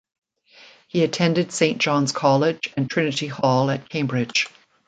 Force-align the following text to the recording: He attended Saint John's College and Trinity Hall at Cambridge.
He 0.87 1.03
attended 1.03 1.51
Saint 1.51 1.77
John's 1.79 2.11
College 2.11 2.73
and 2.75 2.89
Trinity 2.89 3.27
Hall 3.27 3.69
at 3.69 3.87
Cambridge. 3.87 4.47